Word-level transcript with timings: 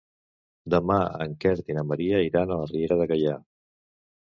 Demà 0.73 0.95
en 1.25 1.35
Quer 1.43 1.51
i 1.73 1.77
na 1.79 1.85
Maria 1.91 2.23
iran 2.31 2.55
a 2.57 2.59
la 2.65 2.73
Riera 2.73 3.01
de 3.03 3.09
Gaià. 3.15 3.39